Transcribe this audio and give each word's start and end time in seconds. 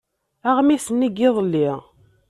Aɣmis-nni 0.49 1.07
n 1.09 1.13
yiḍelli. 1.19 1.69